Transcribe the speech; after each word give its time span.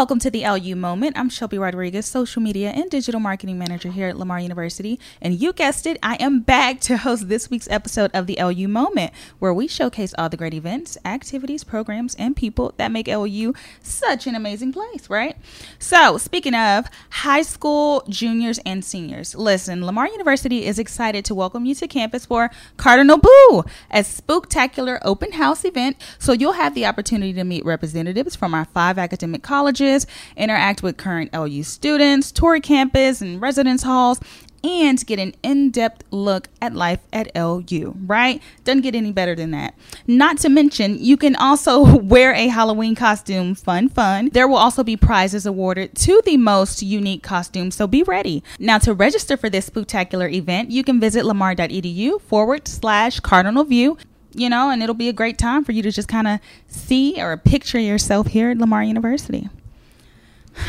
Welcome 0.00 0.20
to 0.20 0.30
the 0.30 0.48
LU 0.48 0.76
Moment. 0.76 1.18
I'm 1.18 1.28
Shelby 1.28 1.58
Rodriguez, 1.58 2.06
social 2.06 2.40
media 2.40 2.70
and 2.70 2.90
digital 2.90 3.20
marketing 3.20 3.58
manager 3.58 3.90
here 3.90 4.08
at 4.08 4.16
Lamar 4.16 4.40
University. 4.40 4.98
And 5.20 5.38
you 5.38 5.52
guessed 5.52 5.86
it, 5.86 5.98
I 6.02 6.14
am 6.14 6.40
back 6.40 6.80
to 6.80 6.96
host 6.96 7.28
this 7.28 7.50
week's 7.50 7.68
episode 7.68 8.10
of 8.14 8.26
the 8.26 8.38
LU 8.40 8.66
Moment, 8.66 9.12
where 9.40 9.52
we 9.52 9.68
showcase 9.68 10.14
all 10.16 10.30
the 10.30 10.38
great 10.38 10.54
events, 10.54 10.96
activities, 11.04 11.64
programs, 11.64 12.14
and 12.14 12.34
people 12.34 12.72
that 12.78 12.90
make 12.90 13.08
LU 13.08 13.52
such 13.82 14.26
an 14.26 14.34
amazing 14.34 14.72
place, 14.72 15.10
right? 15.10 15.36
So, 15.78 16.16
speaking 16.16 16.54
of 16.54 16.86
high 17.10 17.42
school 17.42 18.02
juniors 18.08 18.58
and 18.64 18.82
seniors, 18.82 19.34
listen, 19.34 19.84
Lamar 19.84 20.08
University 20.08 20.64
is 20.64 20.78
excited 20.78 21.26
to 21.26 21.34
welcome 21.34 21.66
you 21.66 21.74
to 21.74 21.86
campus 21.86 22.24
for 22.24 22.50
Cardinal 22.78 23.18
Boo, 23.18 23.64
a 23.90 24.00
spooktacular 24.00 24.98
open 25.02 25.32
house 25.32 25.62
event. 25.66 25.98
So, 26.18 26.32
you'll 26.32 26.52
have 26.52 26.74
the 26.74 26.86
opportunity 26.86 27.34
to 27.34 27.44
meet 27.44 27.66
representatives 27.66 28.34
from 28.34 28.54
our 28.54 28.64
five 28.64 28.96
academic 28.96 29.42
colleges 29.42 29.89
colleges, 29.90 30.06
interact 30.36 30.82
with 30.82 30.96
current 30.96 31.32
LU 31.32 31.62
students, 31.62 32.32
tour 32.32 32.60
campus 32.60 33.20
and 33.20 33.40
residence 33.40 33.82
halls, 33.82 34.20
and 34.62 35.04
get 35.06 35.18
an 35.18 35.34
in 35.42 35.70
depth 35.70 36.04
look 36.10 36.48
at 36.60 36.74
life 36.74 37.00
at 37.14 37.34
LU, 37.34 37.94
right? 38.04 38.42
Doesn't 38.64 38.82
get 38.82 38.94
any 38.94 39.10
better 39.10 39.34
than 39.34 39.52
that. 39.52 39.74
Not 40.06 40.36
to 40.38 40.50
mention, 40.50 40.98
you 40.98 41.16
can 41.16 41.34
also 41.34 41.96
wear 41.96 42.34
a 42.34 42.48
Halloween 42.48 42.94
costume, 42.94 43.54
fun, 43.54 43.88
fun. 43.88 44.28
There 44.32 44.46
will 44.46 44.58
also 44.58 44.84
be 44.84 44.98
prizes 44.98 45.46
awarded 45.46 45.94
to 45.96 46.20
the 46.26 46.36
most 46.36 46.82
unique 46.82 47.22
costume, 47.22 47.70
so 47.70 47.86
be 47.86 48.02
ready. 48.02 48.42
Now, 48.58 48.76
to 48.80 48.92
register 48.92 49.38
for 49.38 49.48
this 49.48 49.66
spectacular 49.66 50.28
event, 50.28 50.70
you 50.70 50.84
can 50.84 51.00
visit 51.00 51.24
lamar.edu 51.24 52.20
forward 52.20 52.68
slash 52.68 53.20
cardinal 53.20 53.64
view 53.64 53.96
you 54.34 54.48
know, 54.48 54.70
and 54.70 54.82
it'll 54.82 54.94
be 54.94 55.08
a 55.08 55.12
great 55.12 55.38
time 55.38 55.64
for 55.64 55.72
you 55.72 55.82
to 55.82 55.90
just 55.90 56.08
kind 56.08 56.28
of 56.28 56.40
see 56.66 57.20
or 57.20 57.36
picture 57.36 57.78
yourself 57.78 58.28
here 58.28 58.50
at 58.50 58.58
Lamar 58.58 58.82
University. 58.82 59.48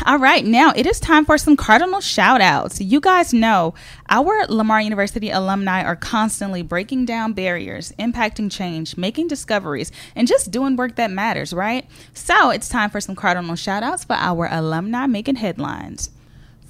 All 0.04 0.18
right, 0.18 0.44
now 0.44 0.72
it 0.74 0.86
is 0.86 0.98
time 0.98 1.24
for 1.24 1.38
some 1.38 1.56
Cardinal 1.56 2.00
shout 2.00 2.40
outs. 2.40 2.80
You 2.80 3.00
guys 3.00 3.32
know 3.32 3.74
our 4.08 4.46
Lamar 4.48 4.80
University 4.80 5.30
alumni 5.30 5.82
are 5.84 5.96
constantly 5.96 6.62
breaking 6.62 7.04
down 7.04 7.32
barriers, 7.32 7.92
impacting 7.98 8.50
change, 8.50 8.96
making 8.96 9.28
discoveries, 9.28 9.92
and 10.16 10.26
just 10.26 10.50
doing 10.50 10.76
work 10.76 10.96
that 10.96 11.10
matters, 11.10 11.52
right? 11.52 11.86
So 12.14 12.50
it's 12.50 12.68
time 12.68 12.90
for 12.90 13.00
some 13.00 13.14
Cardinal 13.14 13.56
shout 13.56 13.82
outs 13.82 14.04
for 14.04 14.14
our 14.14 14.48
alumni 14.50 15.06
making 15.06 15.36
headlines. 15.36 16.10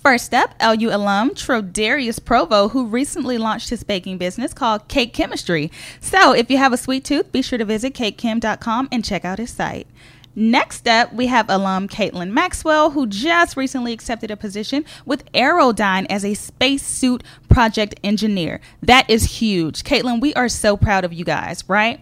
First 0.02 0.34
up, 0.34 0.54
LU 0.60 0.90
alum 0.90 1.30
Trodarius 1.30 2.22
Provo, 2.22 2.70
who 2.70 2.86
recently 2.86 3.38
launched 3.38 3.70
his 3.70 3.84
baking 3.84 4.18
business 4.18 4.52
called 4.52 4.88
Cake 4.88 5.12
Chemistry. 5.14 5.70
So 6.00 6.32
if 6.32 6.50
you 6.50 6.58
have 6.58 6.72
a 6.72 6.76
sweet 6.76 7.04
tooth, 7.04 7.30
be 7.30 7.40
sure 7.40 7.56
to 7.56 7.64
visit 7.64 7.94
cakechem.com 7.94 8.88
and 8.90 9.04
check 9.04 9.24
out 9.24 9.38
his 9.38 9.50
site. 9.50 9.86
Next 10.34 10.88
up, 10.88 11.12
we 11.12 11.26
have 11.26 11.50
alum 11.50 11.88
Caitlin 11.88 12.30
Maxwell, 12.30 12.90
who 12.90 13.06
just 13.06 13.56
recently 13.56 13.92
accepted 13.92 14.30
a 14.30 14.36
position 14.36 14.84
with 15.04 15.30
Aerodyne 15.32 16.06
as 16.08 16.24
a 16.24 16.34
spacesuit 16.34 17.22
project 17.48 17.94
engineer. 18.02 18.60
That 18.82 19.08
is 19.10 19.24
huge. 19.24 19.82
Caitlin, 19.84 20.20
we 20.20 20.32
are 20.34 20.48
so 20.48 20.76
proud 20.76 21.04
of 21.04 21.12
you 21.12 21.24
guys, 21.24 21.64
right? 21.68 22.00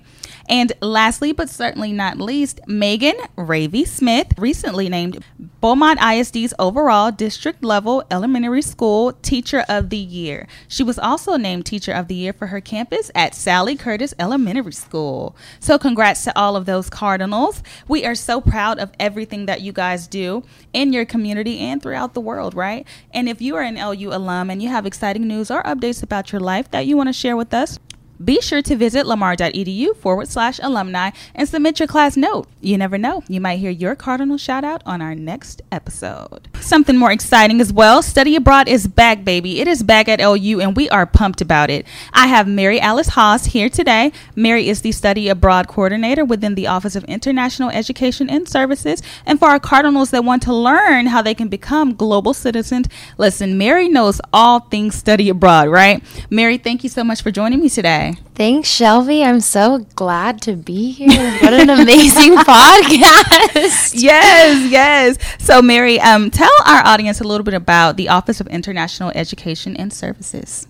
And 0.51 0.73
lastly, 0.83 1.31
but 1.31 1.49
certainly 1.49 1.93
not 1.93 2.19
least, 2.19 2.61
Megan 2.67 3.15
Ravy 3.39 3.87
Smith, 3.87 4.33
recently 4.37 4.89
named 4.89 5.25
Beaumont 5.61 6.01
ISD's 6.03 6.53
overall 6.59 7.13
district 7.13 7.63
level 7.63 8.03
elementary 8.11 8.61
school 8.61 9.13
teacher 9.13 9.65
of 9.69 9.91
the 9.91 9.97
year. 9.97 10.49
She 10.67 10.83
was 10.83 10.99
also 10.99 11.37
named 11.37 11.67
teacher 11.67 11.93
of 11.93 12.09
the 12.09 12.17
year 12.17 12.33
for 12.33 12.49
her 12.49 12.61
campus 12.61 13.13
at 13.15 13.37
Sally 13.37 13.77
Curtis 13.77 14.13
Elementary 14.19 14.73
School. 14.73 15.37
So, 15.61 15.79
congrats 15.79 16.25
to 16.25 16.37
all 16.37 16.57
of 16.57 16.67
those 16.67 16.91
Cardinals. 16.91 17.63
We 17.87 18.05
are 18.05 18.17
so 18.17 18.41
proud 18.41 18.81
of 18.81 18.91
everything 18.99 19.47
that 19.47 19.61
you 19.61 19.71
guys 19.71 20.09
do 20.09 20.43
in 20.73 20.93
your 20.93 21.05
community 21.05 21.61
and 21.61 21.81
throughout 21.81 22.15
the 22.15 22.21
world, 22.21 22.55
right? 22.55 22.89
And 23.15 23.29
if 23.29 23.41
you 23.41 23.55
are 23.55 23.63
an 23.63 23.77
LU 23.77 24.13
alum 24.13 24.51
and 24.51 24.61
you 24.61 24.69
have 24.71 24.85
exciting 24.85 25.29
news 25.29 25.49
or 25.49 25.63
updates 25.63 26.03
about 26.03 26.33
your 26.33 26.41
life 26.41 26.73
that 26.73 26.87
you 26.87 26.97
want 26.97 27.09
to 27.09 27.13
share 27.13 27.37
with 27.37 27.55
us, 27.55 27.79
be 28.25 28.41
sure 28.41 28.63
to 28.63 28.77
visit 28.77 29.07
lamar.edu 29.07 29.97
forward 29.97 30.29
slash 30.29 30.61
alumni 30.63 31.11
and 31.35 31.49
submit 31.49 31.79
your 31.79 31.89
class 31.89 32.17
note. 32.17 32.47
You 32.61 32.77
never 32.77 32.99
know, 32.99 33.23
you 33.29 33.41
might 33.41 33.59
hear 33.59 33.71
your 33.71 33.97
Cardinal 33.97 34.37
shout 34.37 34.65
out 34.65 34.83
on 34.85 35.01
our 35.01 35.15
next 35.15 35.63
episode. 35.73 36.49
Something 36.61 36.97
more 36.97 37.13
exciting 37.13 37.61
as 37.61 37.73
well 37.73 38.03
study 38.03 38.37
abroad 38.37 38.69
is 38.69 38.87
back, 38.87 39.25
baby. 39.25 39.61
It 39.61 39.69
is 39.69 39.83
back 39.83 40.09
at 40.09 40.21
LU 40.21 40.61
and 40.61 40.77
we 40.77 40.89
are 40.91 41.07
pumped 41.07 41.41
about 41.41 41.71
it. 41.71 41.87
I 42.13 42.27
have 42.27 42.47
Mary 42.47 42.81
Alice 42.81 43.09
Haas 43.09 43.47
here 43.47 43.69
today. 43.69 44.13
Mary 44.37 44.69
is 44.69 44.83
the 44.83 44.93
study 44.93 45.29
abroad 45.29 45.69
coordinator 45.69 46.25
within 46.25 46.55
the 46.55 46.67
Office 46.67 46.97
of 46.97 47.05
International 47.05 47.71
Education 47.71 48.29
and 48.29 48.49
Services. 48.49 49.03
And 49.25 49.39
for 49.39 49.49
our 49.49 49.61
Cardinals 49.61 50.11
that 50.11 50.25
want 50.25 50.43
to 50.43 50.55
learn 50.55 51.07
how 51.07 51.23
they 51.23 51.35
can 51.35 51.49
become 51.49 51.95
global 51.95 52.35
citizens, 52.35 52.87
listen, 53.17 53.57
Mary 53.57 53.89
knows 53.89 54.21
all 54.33 54.61
things 54.61 54.95
study 54.95 55.29
abroad, 55.29 55.69
right? 55.69 56.03
Mary, 56.31 56.59
thank 56.59 56.83
you 56.83 56.91
so 56.91 57.03
much 57.03 57.23
for 57.23 57.31
joining 57.31 57.61
me 57.61 57.69
today. 57.69 58.10
Thanks, 58.35 58.69
Shelby. 58.69 59.23
I'm 59.23 59.41
so 59.41 59.87
glad 59.97 60.41
to 60.43 60.57
be 60.57 60.91
here. 60.93 61.33
What 61.43 61.53
an 61.53 61.71
amazing 61.71 62.35
podcast. 62.37 63.93
Yes, 63.95 64.71
yes. 64.71 65.19
So, 65.39 65.61
Mary, 65.63 66.01
um, 66.01 66.31
tell 66.31 66.51
our 66.67 66.85
audience 66.87 67.21
a 67.21 67.25
little 67.25 67.45
bit 67.45 67.55
about 67.55 67.97
the 67.97 68.09
Office 68.09 68.41
of 68.41 68.47
International 68.49 69.11
Education 69.15 69.77
and 69.77 69.93
Services. 69.93 70.67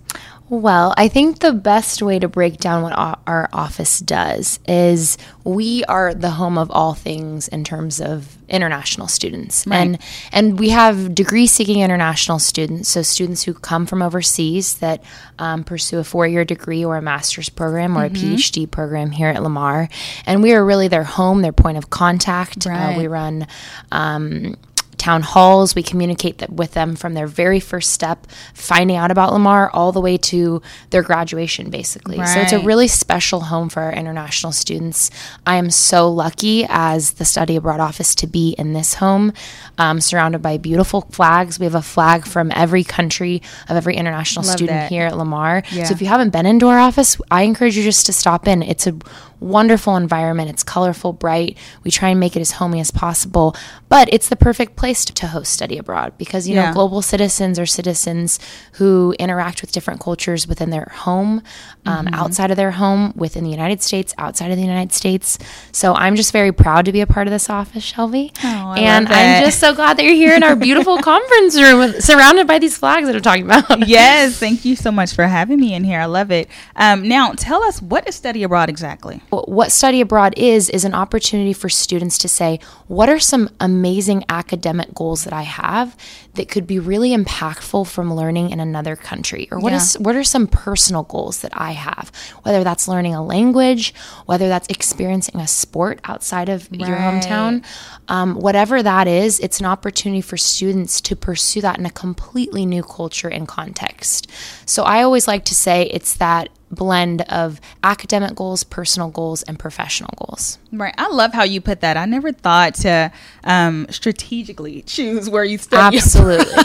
Well, 0.50 0.94
I 0.96 1.06
think 1.06 1.38
the 1.38 1.52
best 1.52 2.02
way 2.02 2.18
to 2.18 2.28
break 2.28 2.58
down 2.58 2.82
what 2.82 2.92
our 2.92 3.48
office 3.52 4.00
does 4.00 4.58
is 4.66 5.16
we 5.44 5.84
are 5.84 6.12
the 6.12 6.30
home 6.30 6.58
of 6.58 6.72
all 6.72 6.92
things 6.92 7.46
in 7.46 7.62
terms 7.62 8.00
of 8.00 8.36
international 8.48 9.06
students. 9.06 9.64
Right. 9.64 9.78
And 9.78 9.98
and 10.32 10.58
we 10.58 10.70
have 10.70 11.14
degree 11.14 11.46
seeking 11.46 11.80
international 11.80 12.40
students, 12.40 12.88
so 12.88 13.02
students 13.02 13.44
who 13.44 13.54
come 13.54 13.86
from 13.86 14.02
overseas 14.02 14.74
that 14.78 15.04
um, 15.38 15.62
pursue 15.62 16.00
a 16.00 16.04
four 16.04 16.26
year 16.26 16.44
degree 16.44 16.84
or 16.84 16.96
a 16.96 17.02
master's 17.02 17.48
program 17.48 17.96
or 17.96 18.08
mm-hmm. 18.08 18.32
a 18.32 18.36
PhD 18.36 18.68
program 18.68 19.12
here 19.12 19.28
at 19.28 19.40
Lamar. 19.44 19.88
And 20.26 20.42
we 20.42 20.52
are 20.52 20.64
really 20.64 20.88
their 20.88 21.04
home, 21.04 21.42
their 21.42 21.52
point 21.52 21.78
of 21.78 21.90
contact. 21.90 22.66
Right. 22.66 22.96
Uh, 22.96 22.98
we 22.98 23.06
run 23.06 23.46
um, 23.92 24.56
town 25.00 25.22
halls. 25.22 25.74
We 25.74 25.82
communicate 25.82 26.48
with 26.50 26.74
them 26.74 26.94
from 26.94 27.14
their 27.14 27.26
very 27.26 27.58
first 27.58 27.90
step, 27.90 28.26
finding 28.52 28.96
out 28.96 29.10
about 29.10 29.32
Lamar, 29.32 29.70
all 29.70 29.92
the 29.92 30.00
way 30.00 30.18
to 30.18 30.60
their 30.90 31.02
graduation, 31.02 31.70
basically. 31.70 32.18
Right. 32.18 32.28
So 32.28 32.40
it's 32.40 32.52
a 32.52 32.60
really 32.60 32.86
special 32.86 33.40
home 33.40 33.70
for 33.70 33.80
our 33.80 33.92
international 33.92 34.52
students. 34.52 35.10
I 35.46 35.56
am 35.56 35.70
so 35.70 36.10
lucky 36.10 36.66
as 36.68 37.12
the 37.12 37.24
study 37.24 37.56
abroad 37.56 37.80
office 37.80 38.14
to 38.16 38.26
be 38.26 38.54
in 38.58 38.74
this 38.74 38.94
home, 38.94 39.32
um, 39.78 40.00
surrounded 40.00 40.42
by 40.42 40.58
beautiful 40.58 41.02
flags. 41.10 41.58
We 41.58 41.64
have 41.64 41.74
a 41.74 41.82
flag 41.82 42.26
from 42.26 42.52
every 42.54 42.84
country 42.84 43.40
of 43.68 43.76
every 43.76 43.96
international 43.96 44.44
Love 44.44 44.56
student 44.56 44.80
that. 44.80 44.90
here 44.90 45.06
at 45.06 45.16
Lamar. 45.16 45.62
Yeah. 45.72 45.84
So 45.84 45.94
if 45.94 46.02
you 46.02 46.08
haven't 46.08 46.30
been 46.30 46.44
into 46.44 46.68
our 46.68 46.78
office, 46.78 47.16
I 47.30 47.42
encourage 47.44 47.76
you 47.76 47.82
just 47.82 48.04
to 48.06 48.12
stop 48.12 48.46
in. 48.46 48.62
It's 48.62 48.86
a 48.86 48.94
wonderful 49.40 49.96
environment. 49.96 50.50
It's 50.50 50.62
colorful, 50.62 51.12
bright. 51.12 51.56
We 51.82 51.90
try 51.90 52.10
and 52.10 52.20
make 52.20 52.36
it 52.36 52.40
as 52.40 52.52
homey 52.52 52.80
as 52.80 52.90
possible, 52.90 53.56
but 53.88 54.08
it's 54.12 54.28
the 54.28 54.36
perfect 54.36 54.76
place 54.76 55.04
to 55.04 55.26
host 55.26 55.52
study 55.52 55.78
abroad 55.78 56.12
because, 56.18 56.46
you 56.46 56.54
yeah. 56.54 56.68
know, 56.68 56.74
global 56.74 57.02
citizens 57.02 57.58
are 57.58 57.66
citizens 57.66 58.38
who 58.74 59.14
interact 59.18 59.62
with 59.62 59.72
different 59.72 60.00
cultures 60.00 60.46
within 60.46 60.70
their 60.70 60.90
home, 60.92 61.42
um, 61.86 62.06
mm-hmm. 62.06 62.14
outside 62.14 62.50
of 62.50 62.56
their 62.56 62.72
home, 62.72 63.12
within 63.16 63.44
the 63.44 63.50
United 63.50 63.82
States, 63.82 64.14
outside 64.18 64.50
of 64.50 64.56
the 64.56 64.62
United 64.62 64.92
States. 64.92 65.38
So 65.72 65.94
I'm 65.94 66.16
just 66.16 66.32
very 66.32 66.52
proud 66.52 66.84
to 66.84 66.92
be 66.92 67.00
a 67.00 67.06
part 67.06 67.26
of 67.26 67.32
this 67.32 67.48
office, 67.48 67.82
Shelby. 67.82 68.32
Oh, 68.44 68.74
and 68.76 69.08
I'm 69.08 69.44
just 69.44 69.58
so 69.58 69.74
glad 69.74 69.96
that 69.96 70.04
you're 70.04 70.14
here 70.14 70.34
in 70.34 70.42
our 70.42 70.56
beautiful 70.70 70.98
conference 70.98 71.60
room 71.60 71.92
surrounded 72.00 72.46
by 72.46 72.58
these 72.58 72.76
flags 72.76 73.06
that 73.06 73.16
I'm 73.16 73.22
talking 73.22 73.44
about. 73.44 73.88
yes. 73.88 74.38
Thank 74.38 74.64
you 74.64 74.76
so 74.76 74.92
much 74.92 75.14
for 75.14 75.26
having 75.26 75.58
me 75.58 75.74
in 75.74 75.84
here. 75.84 76.00
I 76.00 76.06
love 76.06 76.30
it. 76.30 76.48
Um, 76.76 77.08
now, 77.08 77.32
tell 77.32 77.62
us 77.62 77.80
what 77.80 78.08
is 78.08 78.14
study 78.14 78.42
abroad 78.42 78.68
exactly? 78.68 79.22
What 79.30 79.70
study 79.70 80.00
abroad 80.00 80.34
is 80.36 80.68
is 80.70 80.84
an 80.84 80.94
opportunity 80.94 81.52
for 81.52 81.68
students 81.68 82.18
to 82.18 82.28
say 82.28 82.58
what 82.88 83.08
are 83.08 83.18
some 83.18 83.48
amazing 83.60 84.24
academic 84.28 84.92
goals 84.94 85.24
that 85.24 85.32
i 85.32 85.42
have 85.42 85.96
that 86.34 86.48
could 86.48 86.66
be 86.66 86.78
really 86.78 87.16
impactful 87.16 87.86
from 87.86 88.14
learning 88.14 88.50
in 88.50 88.60
another 88.60 88.96
country 88.96 89.48
or 89.50 89.58
what 89.58 89.70
yeah. 89.70 89.76
is 89.76 89.94
what 89.98 90.16
are 90.16 90.24
some 90.24 90.46
personal 90.46 91.04
goals 91.04 91.40
that 91.42 91.52
i 91.54 91.72
have 91.72 92.10
whether 92.42 92.64
that's 92.64 92.88
learning 92.88 93.14
a 93.14 93.24
language 93.24 93.94
whether 94.26 94.48
that's 94.48 94.68
experiencing 94.68 95.40
a 95.40 95.46
sport 95.46 96.00
outside 96.04 96.48
of 96.48 96.68
right. 96.70 96.80
your 96.80 96.96
hometown 96.96 97.64
um, 98.08 98.34
whatever 98.34 98.82
that 98.82 99.06
is 99.06 99.38
it's 99.40 99.60
an 99.60 99.66
opportunity 99.66 100.20
for 100.20 100.36
students 100.36 101.00
to 101.00 101.14
pursue 101.14 101.60
that 101.60 101.78
in 101.78 101.86
a 101.86 101.90
completely 101.90 102.66
new 102.66 102.82
culture 102.82 103.28
and 103.28 103.46
context 103.46 104.28
so 104.66 104.82
i 104.82 105.02
always 105.02 105.28
like 105.28 105.44
to 105.44 105.54
say 105.54 105.84
it's 105.84 106.14
that 106.14 106.48
blend 106.70 107.22
of 107.22 107.60
academic 107.82 108.34
goals, 108.34 108.64
personal 108.64 109.10
goals, 109.10 109.42
and 109.42 109.58
professional 109.58 110.10
goals. 110.16 110.58
Right. 110.72 110.94
I 110.96 111.08
love 111.08 111.32
how 111.32 111.42
you 111.42 111.60
put 111.60 111.80
that. 111.80 111.96
I 111.96 112.04
never 112.04 112.32
thought 112.32 112.74
to 112.76 113.12
um, 113.44 113.86
strategically 113.90 114.82
choose 114.82 115.28
where 115.28 115.44
you 115.44 115.58
study. 115.58 115.96
Absolutely. 115.96 116.54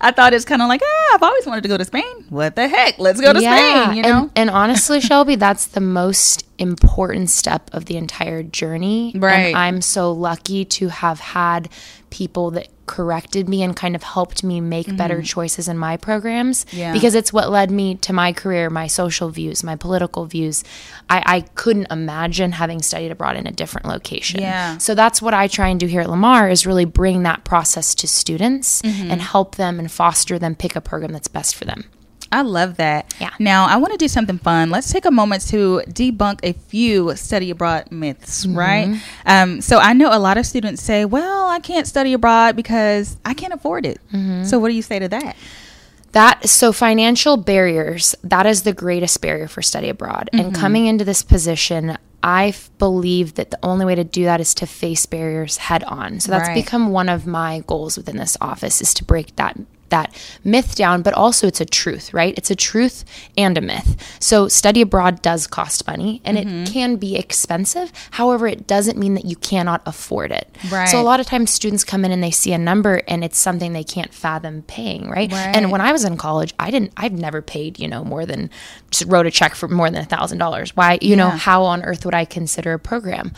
I 0.00 0.12
thought 0.14 0.32
it's 0.32 0.44
kind 0.44 0.62
of 0.62 0.68
like, 0.68 0.80
ah, 0.84 1.14
I've 1.14 1.22
always 1.22 1.46
wanted 1.46 1.62
to 1.62 1.68
go 1.68 1.76
to 1.76 1.84
Spain. 1.84 2.24
What 2.30 2.56
the 2.56 2.68
heck? 2.68 2.98
Let's 2.98 3.20
go 3.20 3.32
to 3.32 3.40
yeah. 3.40 3.84
Spain. 3.84 3.96
You 3.96 4.02
know. 4.02 4.20
And, 4.22 4.30
and 4.36 4.50
honestly, 4.50 5.00
Shelby, 5.02 5.36
that's 5.36 5.66
the 5.66 5.80
most 5.80 6.46
important 6.58 7.28
step 7.30 7.68
of 7.72 7.86
the 7.86 7.96
entire 7.96 8.42
journey. 8.42 9.12
Right. 9.16 9.48
And 9.48 9.56
I'm 9.56 9.82
so 9.82 10.12
lucky 10.12 10.64
to 10.64 10.88
have 10.88 11.20
had 11.20 11.68
people 12.10 12.52
that 12.52 12.68
corrected 12.96 13.48
me 13.48 13.58
and 13.64 13.74
kind 13.74 13.94
of 13.96 14.02
helped 14.16 14.40
me 14.50 14.60
make 14.60 14.88
better 15.02 15.20
choices 15.34 15.66
in 15.72 15.76
my 15.86 15.96
programs 15.96 16.64
Mm-hmm. 16.66 16.78
Yeah. 16.82 16.92
because 16.92 17.14
it's 17.20 17.32
what 17.32 17.50
led 17.58 17.70
me 17.70 17.86
to 18.06 18.12
my 18.12 18.30
career, 18.42 18.68
my 18.70 18.86
social 18.86 19.28
views, 19.38 19.64
my 19.64 19.76
political 19.76 20.26
views. 20.26 20.62
I, 21.08 21.18
I 21.36 21.38
couldn't 21.60 21.88
imagine 21.90 22.52
having 22.52 22.82
studied 22.82 23.10
abroad 23.10 23.36
in 23.36 23.46
a 23.46 23.52
different 23.52 23.86
location. 23.94 24.40
Yeah. 24.40 24.78
So 24.78 24.94
that's 24.94 25.22
what 25.24 25.34
I 25.42 25.48
try 25.48 25.68
and 25.72 25.80
do 25.80 25.86
here 25.86 26.02
at 26.02 26.10
Lamar 26.10 26.50
is 26.50 26.66
really 26.66 26.84
bring 26.84 27.22
that 27.24 27.44
process 27.44 27.94
to 28.00 28.06
students 28.06 28.82
Mm-hmm. 28.82 29.10
and 29.12 29.20
help 29.34 29.56
them 29.56 29.78
and 29.80 29.90
foster 29.90 30.38
them 30.38 30.54
pick 30.54 30.76
a 30.76 30.80
program 30.80 31.12
that's 31.12 31.28
best 31.28 31.56
for 31.56 31.64
them. 31.64 31.84
I 32.32 32.42
love 32.42 32.78
that. 32.78 33.14
Yeah. 33.20 33.30
Now, 33.38 33.66
I 33.66 33.76
want 33.76 33.92
to 33.92 33.98
do 33.98 34.08
something 34.08 34.38
fun. 34.38 34.70
Let's 34.70 34.90
take 34.90 35.04
a 35.04 35.10
moment 35.10 35.46
to 35.48 35.82
debunk 35.88 36.40
a 36.42 36.54
few 36.54 37.14
study 37.14 37.50
abroad 37.50 37.92
myths, 37.92 38.46
Mm-hmm. 38.46 38.58
right? 38.58 39.00
Um, 39.26 39.60
so, 39.60 39.78
I 39.78 39.92
know 39.92 40.08
a 40.10 40.18
lot 40.18 40.38
of 40.38 40.46
students 40.46 40.82
say, 40.82 41.04
well, 41.04 41.46
I 41.46 41.60
can't 41.60 41.86
study 41.86 42.12
abroad 42.14 42.56
because 42.56 43.16
I 43.24 43.34
can't 43.34 43.52
afford 43.52 43.86
it. 43.86 44.00
Mm-hmm. 44.12 44.44
So, 44.44 44.58
what 44.58 44.68
do 44.70 44.74
you 44.74 44.82
say 44.82 44.98
to 44.98 45.08
that? 45.08 45.36
That 46.12 46.46
so 46.48 46.72
financial 46.72 47.36
barriers, 47.38 48.14
that 48.24 48.44
is 48.44 48.62
the 48.64 48.74
greatest 48.74 49.20
barrier 49.22 49.48
for 49.48 49.62
study 49.62 49.88
abroad. 49.88 50.28
And 50.34 50.54
coming 50.54 50.84
into 50.86 51.06
this 51.06 51.22
position, 51.22 51.96
I 52.22 52.48
f- 52.48 52.70
believe 52.78 53.34
that 53.36 53.50
the 53.50 53.58
only 53.62 53.86
way 53.86 53.94
to 53.94 54.04
do 54.04 54.24
that 54.24 54.38
is 54.38 54.52
to 54.56 54.66
face 54.66 55.06
barriers 55.06 55.56
head 55.56 55.82
on. 55.84 56.20
So 56.20 56.30
that's 56.30 56.48
Right. 56.48 56.54
become 56.54 56.90
one 56.90 57.08
of 57.08 57.26
my 57.26 57.64
goals 57.66 57.96
within 57.96 58.18
this 58.18 58.36
office 58.42 58.82
is 58.82 58.92
to 58.94 59.04
break 59.04 59.34
that 59.36 59.58
that 59.92 60.12
myth 60.42 60.74
down, 60.74 61.02
but 61.02 61.14
also 61.14 61.46
it's 61.46 61.60
a 61.60 61.64
truth, 61.64 62.12
right? 62.12 62.34
It's 62.36 62.50
a 62.50 62.56
truth 62.56 63.04
and 63.36 63.56
a 63.56 63.60
myth. 63.60 64.16
So 64.18 64.48
study 64.48 64.80
abroad 64.80 65.22
does 65.22 65.46
cost 65.46 65.86
money 65.86 66.20
and 66.24 66.36
it 66.36 66.46
mm-hmm. 66.46 66.64
can 66.64 66.96
be 66.96 67.16
expensive. 67.16 67.92
However, 68.12 68.48
it 68.48 68.66
doesn't 68.66 68.98
mean 68.98 69.14
that 69.14 69.24
you 69.24 69.36
cannot 69.36 69.82
afford 69.86 70.32
it. 70.32 70.48
Right. 70.70 70.88
So 70.88 71.00
a 71.00 71.04
lot 71.04 71.20
of 71.20 71.26
times 71.26 71.50
students 71.50 71.84
come 71.84 72.04
in 72.04 72.10
and 72.10 72.22
they 72.22 72.30
see 72.30 72.52
a 72.52 72.58
number 72.58 73.02
and 73.06 73.22
it's 73.22 73.38
something 73.38 73.72
they 73.72 73.84
can't 73.84 74.12
fathom 74.12 74.62
paying, 74.62 75.08
right? 75.08 75.30
Right. 75.30 75.56
And 75.56 75.70
when 75.70 75.80
I 75.80 75.92
was 75.92 76.04
in 76.04 76.16
college, 76.16 76.52
I 76.58 76.70
didn't 76.70 76.92
I've 76.96 77.12
never 77.12 77.42
paid, 77.42 77.78
you 77.78 77.86
know, 77.86 78.02
more 78.02 78.26
than 78.26 78.50
just 78.90 79.10
wrote 79.10 79.26
a 79.26 79.30
check 79.30 79.54
for 79.54 79.68
more 79.68 79.90
than 79.90 80.02
a 80.02 80.06
thousand 80.06 80.38
dollars. 80.38 80.74
Why, 80.74 80.98
you 81.00 81.16
know, 81.16 81.28
how 81.28 81.64
on 81.64 81.82
earth 81.84 82.04
would 82.04 82.14
I 82.14 82.24
consider 82.24 82.72
a 82.72 82.78
program? 82.78 83.32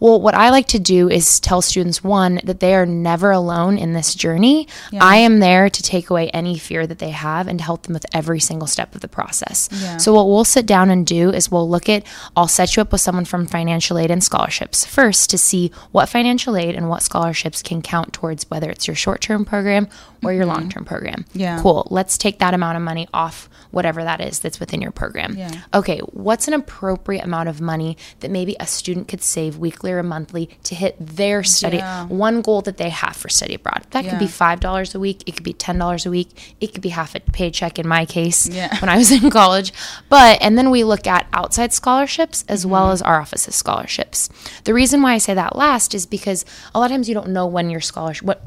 Well, 0.00 0.18
what 0.18 0.34
I 0.34 0.48
like 0.48 0.66
to 0.68 0.78
do 0.78 1.10
is 1.10 1.40
tell 1.40 1.60
students 1.60 2.02
one 2.02 2.40
that 2.44 2.60
they 2.60 2.74
are 2.74 2.86
never 2.86 3.30
alone 3.30 3.76
in 3.76 3.92
this 3.92 4.14
journey. 4.14 4.66
I 4.98 5.18
am 5.18 5.40
there 5.40 5.68
to 5.68 5.82
take 5.82 5.99
away 6.08 6.30
any 6.30 6.56
fear 6.56 6.86
that 6.86 6.98
they 6.98 7.10
have 7.10 7.48
and 7.48 7.58
to 7.58 7.64
help 7.64 7.82
them 7.82 7.92
with 7.92 8.06
every 8.14 8.40
single 8.40 8.66
step 8.66 8.94
of 8.94 9.00
the 9.00 9.08
process. 9.08 9.68
Yeah. 9.72 9.98
So 9.98 10.14
what 10.14 10.28
we'll 10.28 10.44
sit 10.44 10.64
down 10.64 10.88
and 10.90 11.06
do 11.06 11.30
is 11.30 11.50
we'll 11.50 11.68
look 11.68 11.88
at 11.88 12.06
I'll 12.36 12.48
set 12.48 12.76
you 12.76 12.80
up 12.80 12.92
with 12.92 13.00
someone 13.00 13.24
from 13.24 13.46
financial 13.46 13.98
aid 13.98 14.10
and 14.10 14.22
scholarships 14.22 14.86
first 14.86 15.28
to 15.30 15.38
see 15.38 15.72
what 15.92 16.08
financial 16.08 16.56
aid 16.56 16.74
and 16.76 16.88
what 16.88 17.02
scholarships 17.02 17.62
can 17.62 17.82
count 17.82 18.12
towards 18.12 18.48
whether 18.50 18.70
it's 18.70 18.86
your 18.86 18.94
short-term 18.94 19.44
program 19.44 19.88
or 20.24 20.32
your 20.32 20.44
mm-hmm. 20.44 20.52
long-term 20.52 20.84
program. 20.84 21.24
Yeah. 21.32 21.60
Cool. 21.60 21.86
Let's 21.90 22.16
take 22.16 22.38
that 22.38 22.54
amount 22.54 22.76
of 22.76 22.82
money 22.82 23.08
off 23.12 23.48
whatever 23.70 24.02
that 24.04 24.20
is 24.20 24.40
that's 24.40 24.60
within 24.60 24.80
your 24.80 24.90
program. 24.90 25.36
Yeah. 25.36 25.50
Okay, 25.74 25.98
what's 26.12 26.48
an 26.48 26.54
appropriate 26.54 27.24
amount 27.24 27.48
of 27.48 27.60
money 27.60 27.96
that 28.20 28.30
maybe 28.30 28.56
a 28.60 28.66
student 28.66 29.08
could 29.08 29.22
save 29.22 29.58
weekly 29.58 29.92
or 29.92 30.02
monthly 30.02 30.50
to 30.64 30.74
hit 30.74 30.96
their 30.98 31.42
study 31.42 31.78
Yeah. 31.78 32.06
one 32.06 32.42
goal 32.42 32.62
that 32.62 32.76
they 32.76 32.90
have 32.90 33.16
for 33.16 33.28
study 33.28 33.54
abroad? 33.54 33.86
That 33.90 34.06
could 34.08 34.18
be 34.18 34.26
five 34.26 34.60
dollars 34.60 34.94
a 34.94 35.00
week, 35.00 35.22
it 35.26 35.34
could 35.34 35.44
be 35.44 35.52
ten 35.52 35.78
dollars 35.90 36.06
a 36.06 36.10
week, 36.10 36.54
it 36.60 36.68
could 36.72 36.82
be 36.82 36.90
half 36.90 37.14
a 37.14 37.20
paycheck 37.20 37.78
in 37.78 37.86
my 37.88 38.04
case 38.06 38.48
Yeah. 38.48 38.78
when 38.80 38.88
I 38.88 38.96
was 38.96 39.10
in 39.10 39.30
college. 39.30 39.72
But 40.08 40.38
and 40.40 40.56
then 40.56 40.70
we 40.70 40.84
look 40.84 41.06
at 41.06 41.26
outside 41.32 41.72
scholarships 41.72 42.44
as 42.48 42.60
Mm-hmm. 42.60 42.70
well 42.70 42.90
as 42.92 43.02
our 43.02 43.20
office's 43.20 43.54
scholarships. 43.56 44.28
The 44.64 44.74
reason 44.74 45.02
why 45.02 45.14
I 45.14 45.18
say 45.18 45.34
that 45.34 45.56
last 45.56 45.94
is 45.94 46.06
because 46.06 46.44
a 46.74 46.78
lot 46.78 46.86
of 46.86 46.90
times 46.92 47.08
you 47.08 47.14
don't 47.14 47.30
know 47.30 47.46
when 47.46 47.70
your 47.70 47.80
scholarship 47.80 48.26
what 48.26 48.40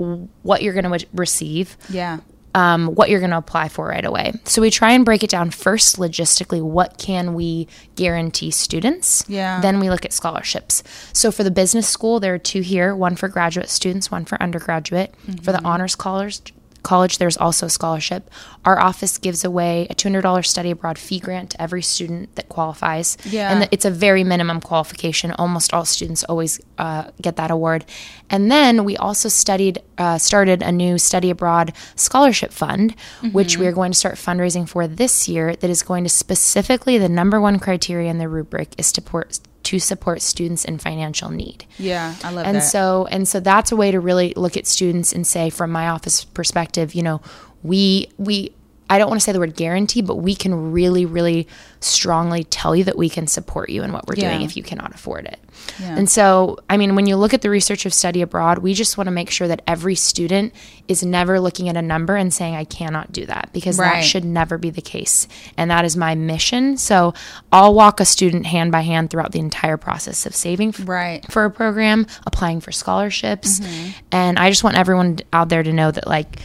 what 0.44 0.62
you're 0.62 0.74
going 0.74 0.90
to 1.00 1.06
receive 1.14 1.76
Yeah. 1.90 2.20
um, 2.56 2.88
what 2.96 3.10
you're 3.10 3.20
going 3.20 3.32
to 3.32 3.38
apply 3.38 3.68
for 3.70 3.88
right 3.88 4.06
away. 4.06 4.34
So 4.46 4.62
we 4.62 4.70
try 4.70 4.92
and 4.92 5.04
break 5.04 5.24
it 5.24 5.30
down 5.32 5.50
first 5.50 5.98
logistically. 5.98 6.62
What 6.62 6.98
can 7.00 7.34
we 7.34 7.68
guarantee 7.96 8.52
students? 8.52 9.24
Yeah. 9.28 9.60
Then 9.62 9.80
we 9.80 9.90
look 9.90 10.06
at 10.06 10.14
scholarships. 10.14 10.84
So 11.14 11.32
for 11.32 11.44
the 11.44 11.52
business 11.52 11.88
school, 11.90 12.20
there 12.20 12.34
are 12.36 12.38
two 12.52 12.62
here: 12.62 12.96
one 12.96 13.16
for 13.16 13.28
graduate 13.28 13.70
students, 13.70 14.12
one 14.12 14.26
for 14.26 14.42
undergraduate. 14.42 15.16
For 15.44 15.52
the 15.52 15.64
honors 15.64 15.96
college. 15.96 16.54
College, 16.84 17.18
there's 17.18 17.38
also 17.38 17.68
a 17.68 17.70
scholarship. 17.70 18.30
Our 18.66 18.80
office 18.80 19.18
gives 19.18 19.46
away 19.46 19.88
a 19.90 19.96
$200 19.96 20.46
study 20.46 20.72
abroad 20.72 20.98
fee 20.98 21.20
grant 21.20 21.52
to 21.52 21.62
every 21.62 21.82
student 21.82 22.36
that 22.36 22.50
qualifies. 22.50 23.18
Yeah. 23.24 23.52
And 23.52 23.70
it's 23.72 23.86
a 23.86 23.92
very 23.92 24.24
minimum 24.24 24.60
qualification. 24.60 25.32
Almost 25.32 25.74
all 25.74 25.86
students 25.86 26.24
always 26.26 26.60
uh, 26.78 27.12
get 27.22 27.38
that 27.38 27.52
award. 27.52 27.86
And 28.30 28.52
then 28.52 28.84
we 28.84 28.98
also 28.98 29.30
studied, 29.30 29.82
uh, 29.98 30.18
started 30.18 30.62
a 30.62 30.72
new 30.72 30.98
study 30.98 31.30
abroad 31.30 31.74
scholarship 31.96 32.52
fund, 32.52 32.96
which 33.32 33.58
we 33.58 33.66
are 33.68 33.72
going 33.72 33.92
to 33.92 33.98
start 33.98 34.16
fundraising 34.16 34.68
for 34.68 34.88
this 34.88 35.30
year. 35.30 35.56
That 35.56 35.70
is 35.70 35.84
going 35.84 36.04
to 36.04 36.10
specifically 36.10 36.98
the 36.98 37.10
number 37.10 37.40
one 37.40 37.60
criteria 37.60 38.10
in 38.10 38.18
the 38.18 38.28
rubric 38.28 38.76
is 38.78 38.92
to 38.94 39.02
support 39.04 39.40
to 39.64 39.80
support 39.80 40.22
students 40.22 40.66
in 40.66 40.78
financial 40.78 41.30
need. 41.30 41.66
Yeah. 41.78 42.16
I 42.24 42.32
love 42.32 42.46
And 42.46 42.58
that. 42.58 42.62
so 42.62 43.08
and 43.10 43.28
so 43.28 43.40
that's 43.40 43.72
a 43.72 43.76
way 43.76 43.92
to 43.92 44.00
really 44.00 44.34
look 44.36 44.58
at 44.58 44.68
students 44.68 45.14
and 45.14 45.26
say 45.26 45.50
from 45.50 45.72
my 45.72 45.88
office 45.90 46.26
perspective, 46.26 46.94
you 46.94 47.04
know, 47.04 47.22
we 47.64 48.10
we 48.18 48.54
I 48.90 48.98
don't 48.98 49.10
want 49.10 49.20
to 49.20 49.24
say 49.24 49.32
the 49.32 49.40
word 49.40 49.56
guarantee, 49.56 50.02
but 50.02 50.18
we 50.18 50.36
can 50.36 50.72
really, 50.72 51.06
really 51.06 51.48
strongly 51.80 52.44
tell 52.44 52.76
you 52.76 52.84
that 52.84 52.98
we 52.98 53.10
can 53.10 53.28
support 53.28 53.70
you 53.70 53.82
in 53.84 53.92
what 53.92 54.08
we're 54.08 54.16
doing 54.16 54.42
if 54.42 54.56
you 54.56 54.64
cannot 54.64 54.94
afford 54.94 55.26
it. 55.26 55.40
Yeah. 55.80 55.98
And 55.98 56.10
so, 56.10 56.60
I 56.70 56.78
mean, 56.78 56.96
when 56.96 57.06
you 57.08 57.16
look 57.16 57.34
at 57.34 57.42
the 57.42 57.50
research 57.50 57.86
of 57.86 57.94
study 57.94 58.22
abroad, 58.22 58.60
we 58.60 58.74
just 58.74 58.98
want 58.98 59.08
to 59.08 59.12
make 59.12 59.30
sure 59.30 59.48
that 59.48 59.62
every 59.68 59.96
student 59.96 60.54
is 60.88 61.04
never 61.04 61.40
looking 61.40 61.70
at 61.70 61.78
a 61.78 61.82
number 61.82 62.16
and 62.16 62.34
saying, 62.34 62.56
I 62.56 62.66
cannot 62.66 63.12
do 63.12 63.26
that, 63.26 63.50
because 63.54 63.78
Right. 63.80 63.96
that 63.96 64.04
should 64.04 64.26
never 64.26 64.58
be 64.58 64.70
the 64.70 64.82
case. 64.82 65.28
And 65.58 65.72
that 65.72 65.86
is 65.86 65.96
my 65.98 66.16
mission. 66.16 66.78
So 66.78 67.14
I'll 67.52 67.74
walk 67.74 68.00
a 68.00 68.06
student 68.06 68.46
hand 68.46 68.72
by 68.72 68.82
hand 68.82 69.10
throughout 69.10 69.32
the 69.32 69.40
entire 69.40 69.78
process 69.78 70.26
of 70.26 70.36
saving 70.36 70.70
f- 70.70 70.82
Right. 70.88 71.26
for 71.32 71.46
a 71.46 71.52
program, 71.52 72.06
applying 72.28 72.60
for 72.60 72.72
scholarships. 72.72 73.60
Mm-hmm. 73.60 73.90
And 74.12 74.38
I 74.40 74.50
just 74.50 74.64
want 74.64 74.78
everyone 74.78 75.20
out 75.32 75.50
there 75.50 75.64
to 75.64 75.72
know 75.74 75.90
that, 75.92 76.06
like, 76.08 76.40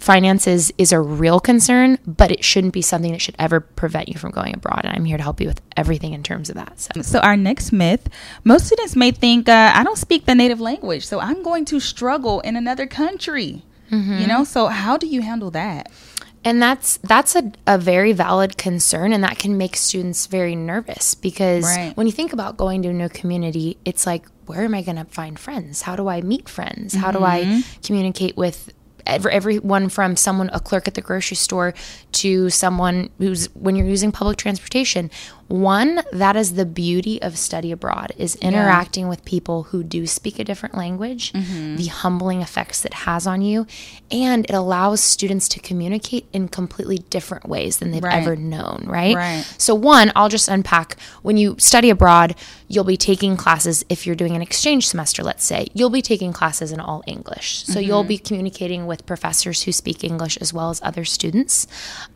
finances 0.00 0.72
is 0.78 0.92
a 0.92 1.00
real 1.00 1.40
concern, 1.40 1.98
but 2.06 2.30
it 2.30 2.44
shouldn't 2.44 2.72
be 2.72 2.82
something 2.82 3.12
that 3.12 3.20
should 3.20 3.36
ever 3.38 3.60
prevent 3.60 4.08
you 4.08 4.18
from 4.18 4.30
going 4.32 4.54
abroad. 4.54 4.80
And 4.84 4.94
I'm 4.94 5.04
here 5.04 5.16
to 5.16 5.22
help 5.22 5.40
you 5.40 5.48
with 5.48 5.60
everything 5.76 6.12
in 6.12 6.22
terms 6.22 6.48
of 6.50 6.56
that. 6.56 6.80
So. 6.80 7.02
So 7.02 7.18
our 7.20 7.36
next 7.36 7.72
myth: 7.72 8.08
most 8.44 8.66
students 8.66 8.96
may 8.96 9.10
think 9.10 9.48
uh, 9.48 9.72
I 9.74 9.84
don't 9.84 9.98
speak 9.98 10.26
the 10.26 10.34
native 10.34 10.60
language, 10.60 11.06
so 11.06 11.20
I'm 11.20 11.42
going 11.42 11.64
to 11.66 11.80
struggle 11.80 12.40
in 12.40 12.56
another 12.56 12.86
country. 12.86 13.62
Mm-hmm. 13.90 14.18
You 14.18 14.26
know, 14.26 14.44
so 14.44 14.66
how 14.66 14.96
do 14.96 15.06
you 15.06 15.22
handle 15.22 15.50
that? 15.52 15.90
And 16.44 16.62
that's 16.62 16.98
that's 16.98 17.34
a, 17.34 17.50
a 17.66 17.78
very 17.78 18.12
valid 18.12 18.56
concern 18.56 19.12
and 19.12 19.24
that 19.24 19.38
can 19.38 19.58
make 19.58 19.76
students 19.76 20.26
very 20.26 20.54
nervous 20.54 21.14
because 21.14 21.64
Right. 21.64 21.96
when 21.96 22.06
you 22.06 22.12
think 22.12 22.32
about 22.32 22.56
going 22.56 22.82
to 22.82 22.90
a 22.90 22.92
new 22.92 23.08
community, 23.08 23.76
it's 23.84 24.06
like 24.06 24.24
where 24.46 24.62
am 24.64 24.72
I 24.74 24.82
going 24.82 24.96
to 24.96 25.04
find 25.04 25.38
friends? 25.38 25.82
How 25.82 25.96
do 25.96 26.08
I 26.08 26.22
meet 26.22 26.48
friends? 26.48 26.94
How 26.94 27.10
do 27.10 27.22
I 27.24 27.62
communicate 27.84 28.36
with 28.36 28.72
every, 29.08 29.32
everyone 29.32 29.88
from 29.88 30.16
someone 30.16 30.50
a 30.52 30.60
clerk 30.60 30.86
at 30.86 30.94
the 30.94 31.00
grocery 31.00 31.36
store 31.36 31.74
to 32.12 32.50
someone 32.50 33.10
who's 33.18 33.46
when 33.54 33.74
you're 33.74 33.86
using 33.86 34.12
public 34.12 34.36
transportation 34.36 35.10
one 35.48 36.02
that 36.12 36.36
is 36.36 36.54
the 36.54 36.66
beauty 36.66 37.20
of 37.22 37.36
study 37.38 37.72
abroad 37.72 38.12
is 38.18 38.36
interacting 38.36 39.08
with 39.08 39.24
people 39.24 39.64
who 39.64 39.82
do 39.82 40.06
speak 40.06 40.38
a 40.38 40.44
different 40.44 40.74
language 40.76 41.32
the 41.32 41.86
humbling 41.86 42.42
effects 42.42 42.84
it 42.84 42.92
has 42.92 43.26
on 43.26 43.40
you 43.40 43.66
and 44.10 44.44
it 44.44 44.52
allows 44.54 45.00
students 45.00 45.48
to 45.48 45.58
communicate 45.60 46.26
in 46.34 46.48
completely 46.48 46.98
different 47.10 47.48
ways 47.48 47.78
than 47.78 47.90
they've 47.90 48.02
Right. 48.02 48.20
ever 48.22 48.36
known 48.36 48.84
right? 48.86 49.16
Right. 49.16 49.44
so 49.56 49.74
one 49.74 50.12
i'll 50.14 50.28
just 50.28 50.48
unpack 50.48 50.98
when 51.22 51.36
you 51.38 51.56
study 51.58 51.88
abroad 51.90 52.34
you'll 52.68 52.84
be 52.84 52.98
taking 52.98 53.36
classes 53.36 53.84
if 53.88 54.06
you're 54.06 54.14
doing 54.16 54.36
an 54.36 54.42
exchange 54.42 54.86
semester 54.86 55.22
let's 55.22 55.44
say 55.44 55.66
you'll 55.72 55.88
be 55.90 56.02
taking 56.02 56.32
classes 56.32 56.72
in 56.72 56.80
all 56.80 57.02
english. 57.06 57.64
So 57.64 57.78
you'll 57.80 58.04
be 58.04 58.18
communicating 58.18 58.86
with 58.86 59.06
professors 59.06 59.62
who 59.62 59.72
speak 59.72 60.04
english 60.04 60.36
as 60.38 60.52
well 60.52 60.68
as 60.70 60.80
other 60.82 61.04
students 61.06 61.66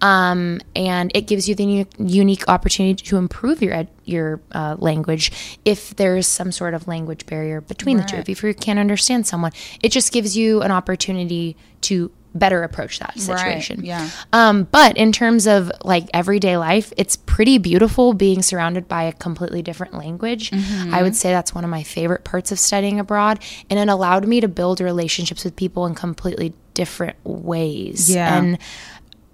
um, 0.03 0.61
and 0.77 1.11
it 1.15 1.27
gives 1.27 1.49
you 1.49 1.55
the 1.55 1.87
unique 1.99 2.47
opportunity 2.49 3.03
to 3.05 3.17
improve 3.25 3.57
your 3.65 3.75
ed- 3.81 3.91
your 4.05 4.29
uh, 4.61 4.75
language 4.79 5.27
if 5.65 5.81
there's 6.01 6.27
some 6.27 6.51
sort 6.61 6.75
of 6.75 6.81
language 6.95 7.23
barrier 7.27 7.61
between 7.61 7.97
the 7.97 8.05
two 8.05 8.17
Right. 8.17 8.29
if 8.29 8.43
you 8.43 8.55
can't 8.55 8.79
understand 8.87 9.27
someone 9.33 9.53
it 9.85 9.91
just 9.99 10.13
gives 10.13 10.37
you 10.41 10.63
an 10.67 10.71
opportunity 10.71 11.57
to 11.89 12.11
better 12.35 12.63
approach 12.63 12.99
that 12.99 13.15
situation 13.19 13.85
yeah. 13.85 14.09
um, 14.33 14.57
but 14.79 14.97
in 14.97 15.13
terms 15.13 15.47
of 15.47 15.71
like 15.85 16.05
everyday 16.15 16.57
life, 16.57 16.89
it's 16.97 17.15
pretty 17.35 17.59
beautiful 17.59 18.15
being 18.15 18.41
surrounded 18.41 18.85
by 18.89 19.03
a 19.03 19.13
completely 19.13 19.61
different 19.69 19.93
language. 20.05 20.51
Mm-hmm. 20.51 20.95
I 20.95 21.03
would 21.03 21.15
say 21.15 21.31
that's 21.31 21.55
one 21.55 21.65
of 21.65 21.71
my 21.71 21.83
favorite 21.83 22.25
parts 22.25 22.51
of 22.51 22.59
studying 22.59 22.99
abroad. 22.99 23.37
And 23.69 23.79
it 23.79 23.89
allowed 23.89 24.27
me 24.27 24.41
to 24.41 24.49
build 24.49 24.81
relationships 24.81 25.45
with 25.45 25.55
people 25.57 25.85
in 25.85 25.95
completely 25.95 26.55
different 26.73 27.17
ways. 27.25 28.09
Yeah. 28.15 28.35
And 28.39 28.59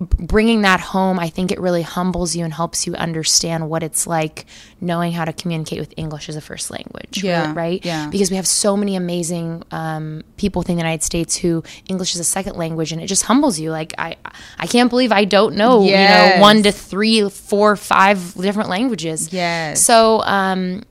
bringing 0.00 0.62
that 0.62 0.78
home, 0.80 1.18
I 1.18 1.28
think 1.28 1.50
it 1.50 1.58
really 1.60 1.82
humbles 1.82 2.36
you 2.36 2.44
and 2.44 2.52
helps 2.54 2.86
you 2.86 2.94
understand 2.94 3.68
what 3.68 3.82
it's 3.82 4.06
like 4.06 4.46
knowing 4.80 5.10
how 5.12 5.24
to 5.24 5.32
communicate 5.32 5.80
with 5.80 5.92
English 5.96 6.28
as 6.28 6.36
a 6.36 6.40
first 6.40 6.70
language. 6.70 7.22
Yeah, 7.24 7.52
Right? 7.52 7.84
yeah. 7.84 8.08
Because 8.08 8.30
we 8.30 8.36
have 8.36 8.46
so 8.46 8.76
many 8.76 8.94
amazing 8.94 9.64
um, 9.72 10.22
people 10.36 10.60
within 10.60 10.76
the 10.76 10.82
United 10.82 11.02
States 11.02 11.36
who 11.36 11.64
English 11.88 12.14
is 12.14 12.20
a 12.20 12.24
second 12.24 12.56
language 12.56 12.92
and 12.92 13.02
it 13.02 13.06
just 13.06 13.24
humbles 13.24 13.58
you. 13.58 13.72
Like, 13.72 13.92
I, 13.98 14.16
I 14.58 14.66
can't 14.68 14.88
believe 14.88 15.10
I 15.10 15.24
don't 15.24 15.56
know, 15.56 15.82
you 15.82 15.90
Yes. 15.90 16.36
know, 16.36 16.40
one 16.42 16.62
to 16.62 16.70
three, 16.70 17.28
four, 17.28 17.74
five 17.74 18.34
different 18.34 18.68
languages. 18.68 19.32
Yes. 19.32 19.82
So, 19.84 20.22
um, 20.22 20.84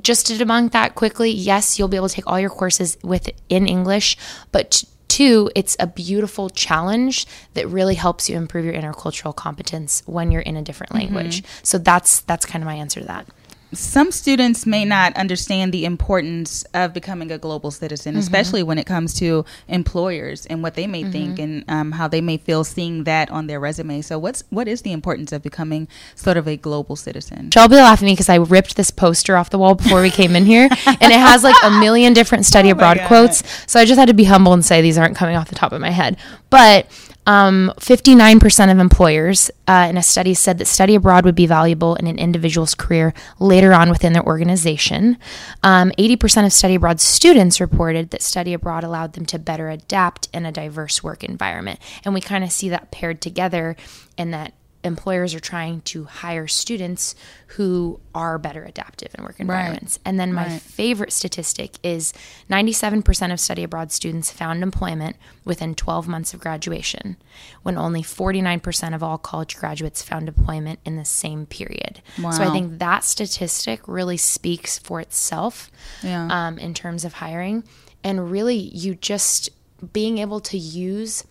just 0.00 0.26
to 0.26 0.32
debunk 0.32 0.72
that 0.72 0.94
quickly, 0.96 1.30
yes, 1.30 1.78
you'll 1.78 1.86
be 1.88 1.96
able 1.96 2.08
to 2.08 2.14
take 2.14 2.26
all 2.26 2.40
your 2.40 2.50
courses 2.50 2.96
with 3.04 3.28
in 3.48 3.68
English, 3.68 4.16
but 4.50 4.82
two, 5.14 5.48
it's 5.54 5.76
a 5.78 5.86
beautiful 5.86 6.50
challenge 6.50 7.26
that 7.54 7.68
really 7.68 7.94
helps 7.94 8.28
you 8.28 8.36
improve 8.36 8.64
your 8.64 8.74
intercultural 8.74 9.34
competence 9.34 10.02
when 10.06 10.32
you're 10.32 10.42
in 10.42 10.56
a 10.56 10.62
different 10.62 10.92
mm-hmm. 10.92 11.14
language. 11.14 11.44
So 11.62 11.78
that's 11.78 12.22
that's 12.22 12.44
kind 12.44 12.64
of 12.64 12.66
my 12.66 12.74
answer 12.74 13.00
to 13.00 13.06
that. 13.06 13.26
Some 13.74 14.10
students 14.10 14.66
may 14.66 14.84
not 14.84 15.16
understand 15.16 15.72
the 15.72 15.84
importance 15.84 16.64
of 16.74 16.92
becoming 16.92 17.30
a 17.30 17.38
global 17.38 17.70
citizen, 17.70 18.16
especially 18.16 18.62
when 18.62 18.78
it 18.78 18.86
comes 18.86 19.14
to 19.14 19.44
employers 19.68 20.46
and 20.46 20.62
what 20.62 20.74
they 20.74 20.86
may 20.86 21.04
think 21.04 21.38
and 21.38 21.64
um, 21.68 21.92
how 21.92 22.08
they 22.08 22.20
may 22.20 22.36
feel 22.36 22.64
seeing 22.64 23.04
that 23.04 23.30
on 23.30 23.46
their 23.46 23.60
resume. 23.60 24.02
So, 24.02 24.18
what's 24.18 24.44
what 24.50 24.68
is 24.68 24.82
the 24.82 24.92
importance 24.92 25.32
of 25.32 25.42
becoming 25.42 25.88
sort 26.14 26.36
of 26.36 26.46
a 26.48 26.56
global 26.56 26.96
citizen? 26.96 27.50
Shelby 27.50 27.76
laughed 27.76 28.02
at 28.02 28.06
me 28.06 28.12
because 28.12 28.28
I 28.28 28.36
ripped 28.36 28.76
this 28.76 28.90
poster 28.90 29.36
off 29.36 29.50
the 29.50 29.58
wall 29.58 29.74
before 29.74 30.02
we 30.02 30.10
came 30.10 30.36
in 30.36 30.44
here, 30.44 30.68
and 30.86 31.12
it 31.12 31.20
has 31.20 31.42
like 31.42 31.56
a 31.62 31.70
million 31.70 32.12
different 32.12 32.46
study 32.46 32.70
abroad 32.70 32.98
God. 32.98 33.06
quotes. 33.08 33.42
So 33.70 33.80
I 33.80 33.84
just 33.84 33.98
had 33.98 34.08
to 34.08 34.14
be 34.14 34.24
humble 34.24 34.52
and 34.52 34.64
say 34.64 34.82
these 34.82 34.98
aren't 34.98 35.16
coming 35.16 35.36
off 35.36 35.48
the 35.48 35.54
top 35.54 35.72
of 35.72 35.80
my 35.80 35.90
head. 35.90 36.16
But 36.50 36.86
um, 37.26 37.72
59% 37.78 38.70
of 38.72 38.78
employers 38.78 39.50
uh, 39.66 39.86
in 39.88 39.96
a 39.96 40.02
study 40.02 40.34
said 40.34 40.58
that 40.58 40.66
study 40.66 40.94
abroad 40.94 41.24
would 41.24 41.34
be 41.34 41.46
valuable 41.46 41.94
in 41.94 42.06
an 42.06 42.18
individual's 42.18 42.74
career 42.74 43.14
later 43.38 43.72
on 43.72 43.88
within 43.88 44.12
their 44.12 44.24
organization. 44.24 45.16
Um, 45.62 45.90
80% 45.98 46.46
of 46.46 46.52
study 46.52 46.74
abroad 46.74 47.00
students 47.00 47.60
reported 47.60 48.10
that 48.10 48.22
study 48.22 48.52
abroad 48.52 48.84
allowed 48.84 49.14
them 49.14 49.26
to 49.26 49.38
better 49.38 49.70
adapt 49.70 50.28
in 50.34 50.44
a 50.44 50.52
diverse 50.52 51.02
work 51.02 51.24
environment. 51.24 51.80
And 52.04 52.12
we 52.12 52.20
kind 52.20 52.44
of 52.44 52.52
see 52.52 52.68
that 52.68 52.90
paired 52.90 53.20
together 53.20 53.76
in 54.16 54.30
that 54.32 54.52
employers 54.84 55.34
are 55.34 55.40
trying 55.40 55.80
to 55.82 56.04
hire 56.04 56.46
students 56.46 57.14
who 57.48 58.00
are 58.14 58.38
better 58.38 58.64
adaptive 58.64 59.14
in 59.16 59.24
work 59.24 59.40
environments. 59.40 59.98
And 60.04 60.18
then 60.20 60.32
my 60.32 60.46
Right. 60.48 60.60
favorite 60.62 61.12
statistic 61.12 61.78
is 61.82 62.12
97% 62.50 63.32
of 63.32 63.40
study 63.40 63.62
abroad 63.64 63.90
students 63.92 64.30
found 64.30 64.62
employment 64.62 65.16
within 65.44 65.74
12 65.74 66.06
months 66.08 66.34
of 66.34 66.40
graduation, 66.40 67.16
when 67.62 67.76
only 67.78 68.02
49% 68.02 68.94
of 68.94 69.02
all 69.02 69.18
college 69.18 69.56
graduates 69.56 70.02
found 70.02 70.28
employment 70.28 70.80
in 70.84 70.96
the 70.96 71.04
same 71.04 71.46
period. 71.46 72.02
So 72.16 72.42
I 72.44 72.50
think 72.50 72.78
that 72.78 73.04
statistic 73.04 73.80
really 73.86 74.16
speaks 74.16 74.78
for 74.78 75.00
itself 75.00 75.70
Yeah. 76.02 76.28
um, 76.30 76.58
in 76.58 76.74
terms 76.74 77.04
of 77.04 77.14
hiring. 77.14 77.64
And 78.02 78.30
really, 78.30 78.56
you 78.58 78.94
just 78.94 79.48
being 79.92 80.18
able 80.18 80.40
to 80.40 80.58
use 80.58 81.24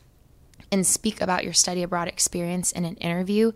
and 0.73 0.87
speak 0.87 1.21
about 1.21 1.43
your 1.43 1.53
study 1.53 1.83
abroad 1.83 2.07
experience 2.07 2.71
in 2.71 2.83
an 2.83 2.95
interview, 2.95 3.51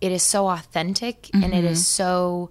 it 0.00 0.10
is 0.10 0.22
so 0.22 0.48
authentic 0.48 1.28
and 1.34 1.52
it 1.52 1.64
is 1.64 1.80
mm-hmm. 1.80 2.02
so 2.02 2.50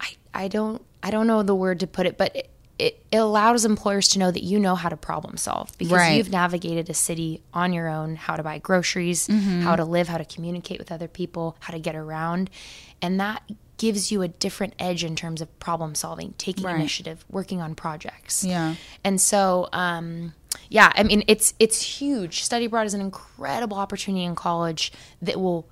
I 0.00 0.14
I 0.32 0.48
don't 0.48 0.80
I 1.02 1.10
don't 1.10 1.26
know 1.26 1.42
the 1.42 1.56
word 1.56 1.80
to 1.80 1.88
put 1.88 2.06
it, 2.06 2.16
but 2.16 2.34
it, 2.36 2.50
it, 2.78 3.04
it 3.10 3.16
allows 3.16 3.64
employers 3.64 4.06
to 4.10 4.20
know 4.20 4.30
that 4.30 4.44
you 4.44 4.60
know 4.60 4.76
how 4.76 4.88
to 4.88 4.96
problem 4.96 5.36
solve 5.36 5.76
because 5.76 5.92
Right. 5.92 6.16
you've 6.16 6.30
navigated 6.30 6.88
a 6.88 6.94
city 6.94 7.42
on 7.52 7.72
your 7.72 7.88
own, 7.88 8.14
how 8.14 8.36
to 8.36 8.44
buy 8.44 8.58
groceries, 8.58 9.26
how 9.26 9.34
mm-hmm. 9.34 9.74
to 9.74 9.84
live, 9.84 10.06
how 10.06 10.18
to 10.18 10.24
communicate 10.24 10.78
with 10.78 10.92
other 10.92 11.08
people, 11.08 11.56
how 11.58 11.72
to 11.72 11.80
get 11.80 11.96
around. 11.96 12.48
And 13.02 13.18
that 13.18 13.42
gives 13.78 14.12
you 14.12 14.22
a 14.22 14.28
different 14.28 14.74
edge 14.78 15.02
in 15.04 15.16
terms 15.16 15.40
of 15.40 15.58
problem 15.60 15.94
solving, 15.94 16.34
taking 16.36 16.64
Right. 16.64 16.74
initiative, 16.76 17.24
working 17.30 17.60
on 17.62 17.74
projects. 17.74 18.44
Yeah. 18.44 18.74
And 19.02 19.20
so, 19.20 19.68
um, 19.72 20.34
yeah, 20.68 20.92
I 20.94 21.02
mean, 21.04 21.22
it's 21.28 21.54
it's 21.58 21.80
huge. 21.80 22.42
Study 22.42 22.66
abroad 22.66 22.86
is 22.86 22.94
an 22.94 23.00
incredible 23.00 23.76
opportunity 23.78 24.24
in 24.24 24.34
college 24.34 24.92
that 25.22 25.40
will, 25.40 25.66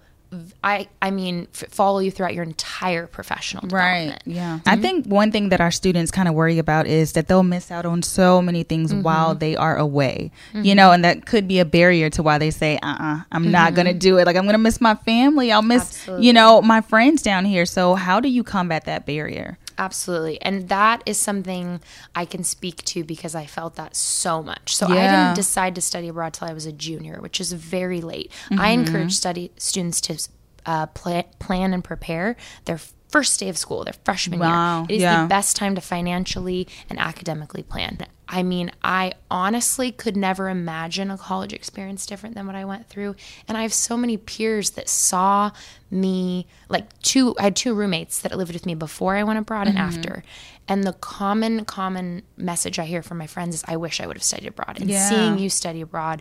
I 0.64 0.88
I 1.02 1.10
mean, 1.10 1.46
f- 1.54 1.68
follow 1.70 1.98
you 2.00 2.10
throughout 2.10 2.34
your 2.34 2.42
entire 2.44 3.06
professional 3.06 3.62
Right. 3.68 4.04
development. 4.06 4.22
Yeah. 4.26 4.58
I 4.66 4.76
think 4.76 5.06
one 5.06 5.30
thing 5.32 5.50
that 5.50 5.60
our 5.60 5.70
students 5.70 6.10
kind 6.10 6.28
of 6.28 6.34
worry 6.34 6.58
about 6.58 6.86
is 6.86 7.12
that 7.12 7.28
they'll 7.28 7.42
miss 7.42 7.70
out 7.70 7.86
on 7.86 8.02
so 8.02 8.40
many 8.42 8.62
things 8.62 8.92
while 8.94 9.34
they 9.34 9.54
are 9.56 9.76
away. 9.76 10.30
You 10.54 10.74
know, 10.74 10.92
and 10.92 11.04
that 11.04 11.26
could 11.26 11.46
be 11.46 11.58
a 11.60 11.64
barrier 11.64 12.10
to 12.10 12.22
why 12.22 12.38
they 12.38 12.50
say, 12.50 12.78
uh 12.82 12.86
uh-uh, 12.86 13.14
uh, 13.16 13.20
i 13.32 13.36
am 13.36 13.50
not 13.50 13.74
going 13.74 13.86
to 13.86 13.94
do 13.94 14.18
it. 14.18 14.26
Like, 14.26 14.36
I'm 14.36 14.44
going 14.44 14.54
to 14.54 14.58
miss 14.58 14.80
my 14.80 14.94
family. 14.94 15.52
I'll 15.52 15.62
miss, 15.62 15.82
Absolutely. 15.82 16.26
you 16.26 16.32
know, 16.32 16.62
my 16.62 16.80
friends 16.80 17.22
down 17.22 17.44
here. 17.44 17.66
So, 17.66 17.94
how 17.94 18.20
do 18.20 18.28
you 18.28 18.42
combat 18.42 18.84
that 18.86 19.06
barrier? 19.06 19.58
Absolutely. 19.78 20.40
And 20.40 20.68
that 20.68 21.02
is 21.04 21.18
something 21.18 21.80
I 22.14 22.24
can 22.24 22.44
speak 22.44 22.82
to 22.84 23.04
because 23.04 23.34
I 23.34 23.44
felt 23.46 23.76
that 23.76 23.94
so 23.94 24.42
much. 24.42 24.74
So 24.74 24.86
I 24.86 25.06
didn't 25.06 25.34
decide 25.34 25.74
to 25.74 25.80
study 25.80 26.08
abroad 26.08 26.32
till 26.32 26.48
I 26.48 26.52
was 26.54 26.64
a 26.66 26.72
junior, 26.72 27.20
which 27.20 27.40
is 27.40 27.52
very 27.52 28.00
late. 28.00 28.32
I 28.50 28.54
Mm-hmm. 28.54 28.80
encourage 28.86 29.12
study 29.14 29.52
students 29.58 30.00
to 30.02 30.28
uh, 30.64 30.86
pla 30.86 31.22
plan 31.38 31.74
and 31.74 31.84
prepare 31.84 32.36
their 32.64 32.80
first 33.16 33.40
day 33.40 33.48
of 33.48 33.56
school, 33.56 33.82
their 33.82 33.94
freshman 34.04 34.38
Wow. 34.38 34.80
year. 34.80 34.86
It 34.90 34.94
is 34.96 35.02
Yeah. 35.02 35.22
the 35.22 35.28
best 35.28 35.56
time 35.56 35.74
to 35.74 35.80
financially 35.80 36.68
and 36.90 36.98
academically 36.98 37.62
plan. 37.62 37.96
I 38.28 38.42
mean, 38.42 38.70
I 38.82 39.12
honestly 39.30 39.90
could 39.90 40.16
never 40.18 40.50
imagine 40.50 41.10
a 41.10 41.16
college 41.16 41.54
experience 41.54 42.04
different 42.04 42.34
than 42.34 42.46
what 42.46 42.56
I 42.56 42.64
went 42.66 42.88
through. 42.90 43.14
And 43.48 43.56
I 43.56 43.62
have 43.62 43.72
so 43.72 43.96
many 43.96 44.18
peers 44.18 44.70
that 44.70 44.88
saw 44.90 45.52
me, 45.90 46.46
like 46.68 46.86
two, 47.00 47.34
I 47.38 47.44
had 47.44 47.56
two 47.56 47.72
roommates 47.72 48.18
that 48.20 48.36
lived 48.36 48.52
with 48.52 48.66
me 48.66 48.74
before 48.74 49.16
I 49.16 49.22
went 49.22 49.38
abroad 49.38 49.66
and 49.68 49.78
mm-hmm. 49.78 49.88
after. 49.98 50.22
And 50.68 50.84
the 50.84 50.92
common, 50.94 51.64
common 51.64 52.22
message 52.36 52.78
I 52.78 52.84
hear 52.84 53.02
from 53.02 53.16
my 53.16 53.28
friends 53.28 53.54
is, 53.54 53.64
I 53.66 53.76
wish 53.76 54.00
I 54.00 54.06
would 54.06 54.16
have 54.16 54.24
studied 54.24 54.48
abroad. 54.48 54.78
And 54.78 54.90
Yeah. 54.90 55.08
seeing 55.08 55.38
you 55.38 55.48
study 55.48 55.80
abroad 55.80 56.20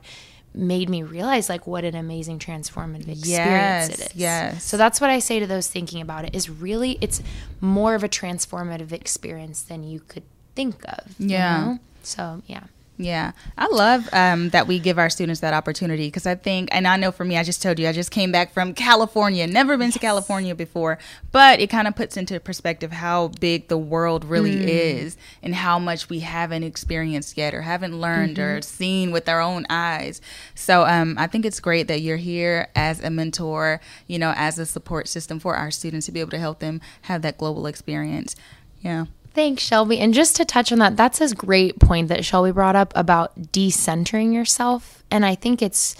made 0.55 0.89
me 0.89 1.03
realize 1.03 1.49
like 1.49 1.67
what 1.67 1.83
an 1.83 1.95
amazing 1.95 2.39
transformative 2.39 3.07
experience 3.09 3.25
Yes, 3.27 3.89
it 3.89 3.99
is. 3.99 4.15
yes. 4.15 4.63
So 4.63 4.77
that's 4.77 5.01
what 5.01 5.09
I 5.09 5.19
say 5.19 5.39
to 5.39 5.47
those 5.47 5.67
thinking 5.67 6.01
about 6.01 6.25
it 6.25 6.33
is 6.35 6.49
really 6.49 6.97
it's 7.01 7.21
more 7.61 7.93
of 7.95 8.03
a 8.03 8.09
transformative 8.09 8.91
experience 8.91 9.61
than 9.61 9.83
you 9.83 9.99
could 9.99 10.23
think 10.55 10.83
of. 10.87 11.13
you 11.19 11.29
Yeah. 11.29 11.65
know? 11.65 11.79
So 12.03 12.41
yeah. 12.47 12.63
Yeah, 12.97 13.33
I 13.57 13.67
love 13.67 14.07
um, 14.13 14.49
that 14.51 14.67
we 14.67 14.79
give 14.79 14.97
our 14.97 15.09
students 15.09 15.41
that 15.41 15.53
opportunity 15.53 16.07
because 16.07 16.25
I 16.25 16.35
think, 16.35 16.69
and 16.71 16.87
I 16.87 16.95
know 16.95 17.11
for 17.11 17.25
me, 17.25 17.37
I 17.37 17.43
just 17.43 17.61
told 17.61 17.77
you, 17.77 17.89
I 17.89 17.91
just 17.91 18.09
came 18.09 18.31
back 18.31 18.53
from 18.53 18.73
California, 18.73 19.45
never 19.47 19.75
been 19.75 19.91
to 19.91 19.99
California 19.99 20.55
before, 20.55 20.97
but 21.33 21.59
it 21.59 21.69
kind 21.69 21.89
of 21.89 21.95
puts 21.97 22.15
into 22.15 22.39
perspective 22.39 22.93
how 22.93 23.27
big 23.41 23.67
the 23.67 23.77
world 23.77 24.23
really 24.23 24.71
is 24.71 25.17
and 25.43 25.55
how 25.55 25.77
much 25.77 26.07
we 26.07 26.21
haven't 26.21 26.63
experienced 26.63 27.37
yet 27.37 27.53
or 27.53 27.63
haven't 27.63 27.99
learned 27.99 28.39
or 28.39 28.61
seen 28.61 29.11
with 29.11 29.27
our 29.27 29.41
own 29.41 29.65
eyes. 29.69 30.21
So 30.53 30.85
um, 30.85 31.17
I 31.17 31.27
think 31.27 31.45
it's 31.45 31.59
great 31.59 31.89
that 31.89 31.99
you're 31.99 32.15
here 32.15 32.69
as 32.77 33.03
a 33.03 33.09
mentor, 33.09 33.81
you 34.07 34.19
know, 34.19 34.33
as 34.37 34.57
a 34.57 34.65
support 34.65 35.09
system 35.09 35.37
for 35.37 35.57
our 35.57 35.69
students 35.69 36.05
to 36.05 36.13
be 36.13 36.21
able 36.21 36.31
to 36.31 36.39
help 36.39 36.59
them 36.59 36.79
have 37.03 37.23
that 37.23 37.37
global 37.37 37.67
experience. 37.67 38.37
Yeah. 38.81 39.07
Thanks, 39.35 39.63
Shelby. 39.63 39.99
And 39.99 40.13
just 40.13 40.37
to 40.37 40.45
touch 40.45 40.71
on 40.71 40.79
that, 40.79 40.95
that's 40.95 41.19
a 41.19 41.35
great 41.35 41.77
point 41.79 42.07
that 42.07 42.23
Shelby 42.23 42.51
brought 42.51 42.77
up 42.77 42.93
about 42.95 43.51
decentering 43.51 44.33
yourself. 44.33 45.03
And 45.11 45.25
I 45.25 45.35
think 45.35 45.61
it's 45.61 45.95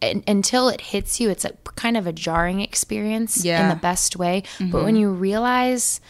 until 0.00 0.68
it 0.68 0.80
hits 0.80 1.20
you, 1.20 1.30
it's 1.30 1.44
a 1.44 1.52
kind 1.76 1.96
of 1.96 2.06
a 2.06 2.12
jarring 2.12 2.60
experience 2.60 3.44
Yeah. 3.44 3.62
in 3.62 3.68
the 3.68 3.80
best 3.80 4.16
way. 4.16 4.42
But 4.58 4.64
mm-hmm. 4.64 4.84
when 4.84 4.96
you 4.96 5.10
realize 5.10 6.00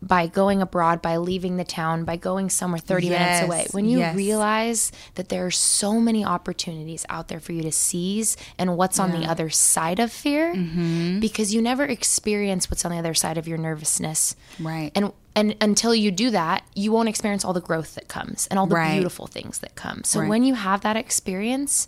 by 0.00 0.26
going 0.28 0.62
abroad, 0.62 1.02
by 1.02 1.16
leaving 1.16 1.56
the 1.56 1.64
town, 1.64 2.04
by 2.04 2.16
going 2.16 2.48
somewhere 2.50 2.78
30 2.78 3.06
Yes, 3.08 3.18
minutes 3.18 3.40
away, 3.42 3.66
when 3.72 3.84
you 3.84 3.98
yes. 3.98 4.14
realize 4.14 4.92
that 5.16 5.28
there 5.28 5.44
are 5.44 5.50
so 5.50 5.98
many 6.00 6.24
opportunities 6.24 7.04
out 7.08 7.26
there 7.28 7.40
for 7.40 7.52
you 7.52 7.62
to 7.62 7.72
seize 7.72 8.36
and 8.58 8.76
what's 8.76 8.98
on 9.00 9.10
the 9.10 9.26
other 9.26 9.50
side 9.50 9.98
of 9.98 10.12
fear, 10.12 10.54
Mm-hmm. 10.54 11.18
because 11.20 11.52
you 11.52 11.60
never 11.60 11.84
experience 11.84 12.70
what's 12.70 12.84
on 12.84 12.92
the 12.92 12.98
other 12.98 13.14
side 13.14 13.38
of 13.38 13.48
your 13.48 13.58
nervousness. 13.58 14.36
Right. 14.60 14.92
And 14.94 15.12
and 15.34 15.54
until 15.60 15.94
you 15.94 16.10
do 16.10 16.30
that, 16.30 16.64
you 16.74 16.90
won't 16.90 17.08
experience 17.08 17.44
all 17.44 17.52
the 17.52 17.60
growth 17.60 17.94
that 17.94 18.08
comes 18.08 18.48
and 18.48 18.58
all 18.58 18.66
the 18.66 18.74
Right. 18.74 18.94
beautiful 18.94 19.28
things 19.28 19.60
that 19.60 19.76
come. 19.76 20.02
So 20.04 20.18
Right. 20.20 20.28
when 20.28 20.42
you 20.42 20.54
have 20.54 20.80
that 20.80 20.96
experience, 20.96 21.86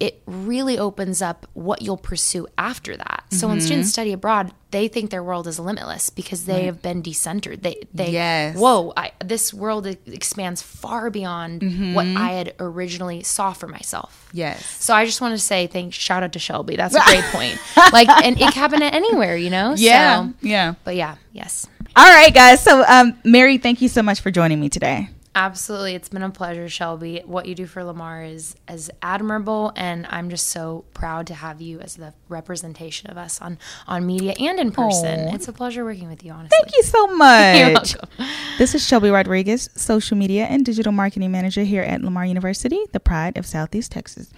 it 0.00 0.22
really 0.26 0.76
opens 0.78 1.22
up 1.22 1.46
what 1.54 1.80
you'll 1.80 1.96
pursue 1.96 2.46
after 2.58 2.96
that. 2.96 3.24
So 3.30 3.46
when 3.48 3.58
Mm-hmm. 3.58 3.64
students 3.66 3.90
study 3.90 4.12
abroad, 4.12 4.52
they 4.70 4.88
think 4.88 5.10
their 5.10 5.22
world 5.22 5.46
is 5.46 5.58
limitless 5.60 6.10
because 6.10 6.46
they 6.46 6.64
have 6.64 6.82
been 6.82 7.02
decentered. 7.02 7.62
They 7.62 7.76
they 7.94 8.10
Yes. 8.10 8.56
whoa, 8.56 8.92
I, 8.96 9.12
this 9.24 9.54
world 9.54 9.86
expands 9.86 10.62
far 10.62 11.10
beyond 11.10 11.62
Mm-hmm. 11.62 11.94
what 11.94 12.06
I 12.06 12.32
had 12.32 12.54
originally 12.58 13.22
saw 13.22 13.52
for 13.52 13.68
myself. 13.68 14.28
Yes. 14.32 14.64
So 14.82 14.94
I 14.94 15.04
just 15.04 15.20
want 15.20 15.32
to 15.32 15.38
say 15.38 15.68
thanks 15.68 15.96
shout 15.96 16.22
out 16.24 16.32
to 16.32 16.38
Shelby. 16.38 16.76
That's 16.76 16.94
a 16.96 17.00
great 17.06 17.24
point. 17.26 17.58
Like 17.92 18.08
and 18.08 18.36
it 18.36 18.40
can 18.40 18.52
happen 18.52 18.82
anywhere, 19.00 19.36
you 19.36 19.50
know? 19.50 19.74
Yeah. 19.76 20.26
So, 20.26 20.32
yeah. 20.42 20.74
but 20.82 20.96
yeah, 20.96 21.16
yes. 21.32 21.68
All 21.96 22.12
right, 22.12 22.34
guys. 22.34 22.60
So, 22.60 22.84
um, 22.88 23.16
Mary, 23.22 23.58
thank 23.58 23.80
you 23.80 23.88
so 23.88 24.02
much 24.02 24.20
for 24.20 24.32
joining 24.32 24.58
me 24.60 24.68
today. 24.68 25.08
Absolutely. 25.34 25.94
It's 25.94 26.08
been 26.08 26.22
a 26.22 26.30
pleasure, 26.30 26.68
Shelby. 26.68 27.22
What 27.26 27.46
you 27.46 27.54
do 27.54 27.66
for 27.66 27.82
Lamar 27.82 28.22
is 28.22 28.54
as 28.68 28.90
admirable 29.02 29.72
and 29.74 30.06
I'm 30.08 30.30
just 30.30 30.48
so 30.48 30.84
proud 30.94 31.26
to 31.26 31.34
have 31.34 31.60
you 31.60 31.80
as 31.80 31.96
the 31.96 32.14
representation 32.28 33.10
of 33.10 33.18
us 33.18 33.40
on 33.40 33.58
on 33.88 34.06
media 34.06 34.34
and 34.38 34.60
in 34.60 34.70
person. 34.70 35.28
Aw. 35.28 35.34
It's 35.34 35.48
a 35.48 35.52
pleasure 35.52 35.84
working 35.84 36.08
with 36.08 36.24
you, 36.24 36.32
honestly. 36.32 36.56
Thank 36.60 36.76
you 36.76 36.82
so 36.84 37.06
much. 37.16 37.58
You're 37.58 37.72
welcome. 37.72 38.08
This 38.58 38.74
is 38.76 38.86
Shelby 38.86 39.10
Rodriguez, 39.10 39.68
social 39.74 40.16
media 40.16 40.44
and 40.44 40.64
digital 40.64 40.92
marketing 40.92 41.32
manager 41.32 41.64
here 41.64 41.82
at 41.82 42.02
Lamar 42.02 42.24
University, 42.24 42.80
the 42.92 43.00
pride 43.00 43.36
of 43.36 43.44
Southeast 43.44 43.90
Texas. 43.90 44.32